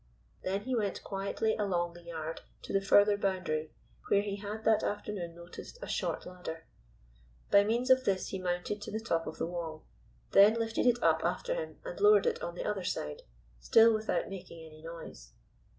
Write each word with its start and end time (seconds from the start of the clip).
Then 0.41 0.61
he 0.61 0.75
went 0.75 1.03
quietly 1.03 1.55
along 1.55 1.93
the 1.93 2.01
yard 2.01 2.41
to 2.63 2.73
the 2.73 2.81
further 2.81 3.17
boundary, 3.17 3.69
where 4.09 4.23
he 4.23 4.37
had 4.37 4.63
that 4.65 4.81
afternoon 4.81 5.35
noticed 5.35 5.77
a 5.79 5.87
short 5.87 6.25
ladder. 6.25 6.65
By 7.51 7.63
means 7.65 7.91
of 7.91 8.03
this 8.03 8.29
he 8.29 8.39
mounted 8.41 8.81
to 8.81 8.91
the 8.91 8.99
top 8.99 9.27
of 9.27 9.37
the 9.37 9.45
wall, 9.45 9.83
then 10.31 10.55
lifted 10.55 10.87
it 10.87 11.03
up 11.03 11.23
after 11.23 11.53
him 11.53 11.77
and 11.85 11.99
lowered 11.99 12.25
it 12.25 12.41
on 12.41 12.55
the 12.55 12.65
other 12.65 12.83
side, 12.83 13.21
still 13.59 13.93
without 13.93 14.27
making 14.27 14.65
any 14.65 14.81
noise. 14.81 15.33